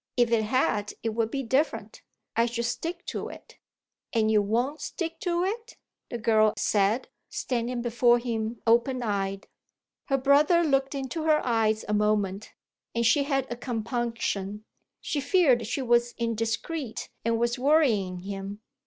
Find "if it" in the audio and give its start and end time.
0.17-0.45